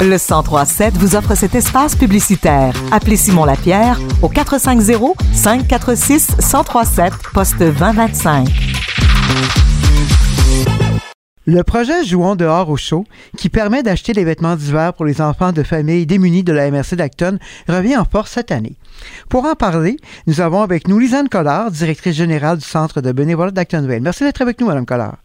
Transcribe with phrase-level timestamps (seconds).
[0.00, 2.74] Le 1037 vous offre cet espace publicitaire.
[2.92, 8.48] Appelez Simon Lapierre au 450 546 1037 poste 2025.
[11.46, 13.04] Le projet Jouons dehors au chaud,
[13.36, 16.96] qui permet d'acheter des vêtements d'hiver pour les enfants de familles démunies de la MRC
[16.96, 17.38] d'Acton,
[17.68, 18.76] revient en force cette année.
[19.28, 23.50] Pour en parler, nous avons avec nous Lisanne Collard, directrice générale du Centre de bénévolat
[23.50, 24.02] d'Actonville.
[24.02, 25.16] Merci d'être avec nous, Mme Collard.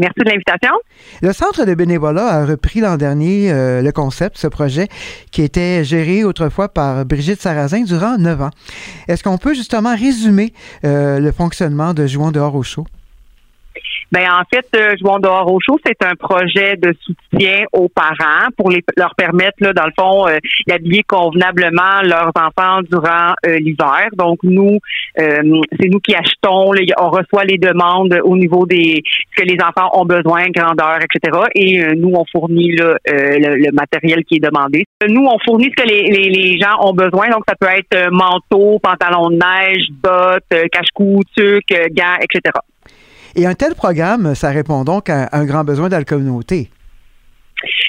[0.00, 0.72] Merci de l'invitation.
[1.20, 4.88] Le Centre de bénévolat a repris l'an dernier euh, le concept, ce projet,
[5.30, 8.50] qui était géré autrefois par Brigitte Sarrazin durant neuf ans.
[9.08, 10.52] Est-ce qu'on peut justement résumer
[10.84, 12.86] euh, le fonctionnement de Jouons dehors au chaud?
[14.12, 18.48] Ben en fait, euh, Jouons dehors au chaud, c'est un projet de soutien aux parents
[18.58, 23.58] pour les, leur permettre, là, dans le fond, euh, d'habiller convenablement leurs enfants durant euh,
[23.58, 24.08] l'hiver.
[24.18, 24.78] Donc nous,
[25.18, 29.02] euh, c'est nous qui achetons, on reçoit les demandes au niveau des
[29.34, 31.38] ce que les enfants ont besoin, grandeur, etc.
[31.54, 34.84] Et nous, on fournit là, le, le, matériel qui est demandé.
[35.08, 37.30] Nous, on fournit ce que les, les, les, gens ont besoin.
[37.30, 42.52] Donc ça peut être manteau, pantalon de neige, bottes, cache-cou, tuc, gants, etc.
[43.34, 46.70] Et un tel programme, ça répond donc à un grand besoin de la communauté.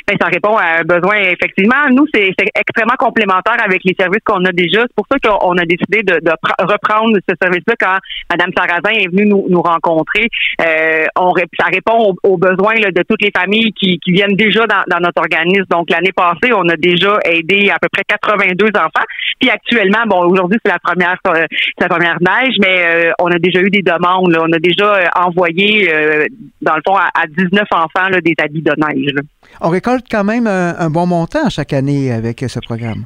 [0.05, 1.87] Bien, ça répond à un besoin, effectivement.
[1.89, 4.81] Nous, c'est extrêmement complémentaire avec les services qu'on a déjà.
[4.81, 6.19] C'est pour ça qu'on a décidé de,
[6.59, 7.97] reprendre ce service-là quand
[8.29, 10.27] Mme Sarrazin est venue nous, rencontrer.
[10.61, 15.21] Euh, on, ça répond aux, besoins de toutes les familles qui, viennent déjà dans, notre
[15.21, 15.65] organisme.
[15.69, 19.05] Donc, l'année passée, on a déjà aidé à peu près 82 enfants.
[19.39, 21.45] Puis actuellement, bon, aujourd'hui, c'est la première euh,
[21.79, 24.37] la première neige, mais euh, on a déjà eu des demandes.
[24.37, 25.89] On a déjà envoyé,
[26.61, 29.13] dans le fond, à, 19 enfants des habits de neige.
[29.61, 33.05] Récolte quand même un, bon montant chaque année avec ce programme.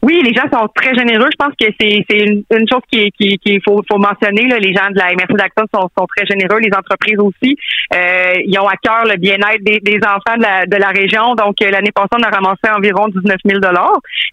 [0.00, 1.28] Oui, les gens sont très généreux.
[1.30, 4.46] Je pense que c'est une, une, chose qu'il qui, qui faut, faut, mentionner.
[4.46, 4.58] Là.
[4.58, 7.56] Les gens de la MRC d'Acton sont, sont, très généreux, les entreprises aussi.
[7.94, 11.34] Euh, ils ont à cœur le bien-être des, des, enfants de la, de la région.
[11.34, 13.60] Donc, euh, l'année passée, on a ramassé environ 19 000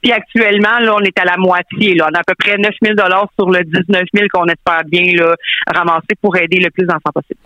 [0.03, 1.95] Puis actuellement, là, on est à la moitié.
[1.95, 2.09] Là.
[2.11, 2.95] On a à peu près 9 000
[3.38, 5.33] sur le 19 000 qu'on espère bien là,
[5.73, 7.39] ramasser pour aider le plus d'enfants possible.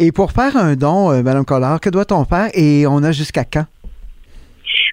[0.00, 2.48] Et pour faire un don, euh, Mme Collard, que doit-on faire?
[2.54, 3.66] Et on a jusqu'à quand?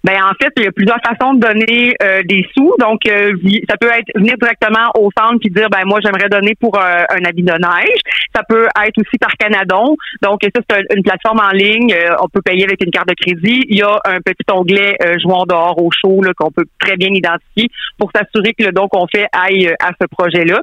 [0.08, 2.74] Ben en fait, il y a plusieurs façons de donner euh, des sous.
[2.80, 3.34] Donc, euh,
[3.70, 7.04] ça peut être venir directement au centre puis dire ben moi j'aimerais donner pour euh,
[7.10, 8.00] un habit de neige.
[8.34, 9.98] Ça peut être aussi par Canadon.
[10.22, 11.94] Donc ça c'est une plateforme en ligne.
[12.22, 13.66] on peut payer avec une carte de crédit.
[13.68, 17.70] Il y a un petit onglet jouant dehors au chaud qu'on peut très bien identifier
[17.98, 20.62] pour s'assurer que le don qu'on fait aille à ce projet-là.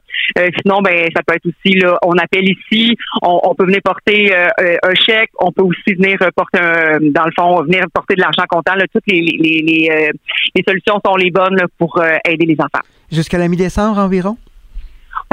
[0.62, 4.94] sinon, ben ça peut être aussi là, on appelle ici, on, peut venir porter un
[4.94, 5.31] chèque.
[5.38, 8.75] On peut aussi venir porter un, dans le fond venir porter de l'argent comptant.
[8.75, 10.11] Là, toutes les euh,
[10.55, 12.84] les, solutions sont les bonnes pour euh, aider les enfants.
[13.11, 14.37] Jusqu'à la mi-décembre environ?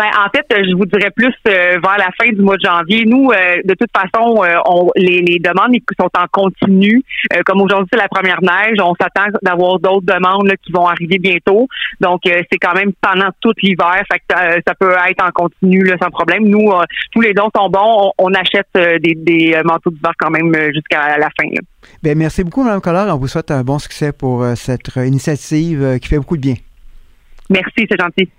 [0.02, 3.06] Ben, en fait, je vous dirais plus euh, vers la fin du mois de janvier.
[3.06, 7.04] Nous, de toute façon, on, les, demandes sont en continu.
[7.46, 11.68] comme aujourd'hui, c'est la première neige, on s'attend d'avoir d'autres demandes qui vont arriver bientôt.
[12.00, 14.02] Donc, c'est quand même pendant tout l'hiver.
[14.10, 16.48] ça peut être en continu sans problème.
[16.48, 16.72] Nous,
[17.12, 18.12] tous les dons sont bons.
[18.18, 21.48] On, achète des, manteaux d'hiver quand même jusqu'à la fin.
[22.02, 23.14] Bien, merci beaucoup, Mme Collard.
[23.14, 26.38] On vous souhaite un bon succès pour euh, cette euh, initiative euh, qui fait beaucoup
[26.38, 26.56] de bien.
[27.50, 28.30] Merci, c'est gentil.